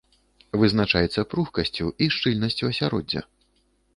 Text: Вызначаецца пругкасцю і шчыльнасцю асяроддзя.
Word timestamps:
Вызначаецца 0.61 1.25
пругкасцю 1.33 1.85
і 2.05 2.09
шчыльнасцю 2.15 2.65
асяроддзя. 2.73 3.21